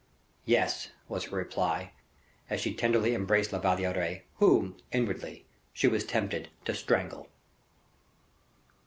"Yes," 0.45 0.89
was 1.07 1.25
her 1.25 1.37
reply, 1.37 1.93
as 2.49 2.59
she 2.59 2.73
tenderly 2.73 3.13
embraced 3.13 3.53
La 3.53 3.59
Valliere, 3.59 4.23
whom, 4.37 4.75
inwardly, 4.91 5.45
she 5.73 5.87
was 5.87 6.03
tempted 6.05 6.49
to 6.65 6.73
strangle. 6.73 7.27